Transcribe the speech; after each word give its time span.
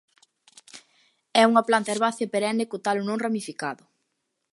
É 1.41 1.43
unha 1.51 1.65
planta 1.67 1.91
herbácea 1.93 2.31
perenne 2.33 2.69
co 2.69 2.81
talo 2.85 3.01
non 3.05 3.21
ramificado. 3.25 3.83